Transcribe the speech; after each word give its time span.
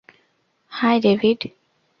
High, 0.71 0.95
David. 0.99 1.39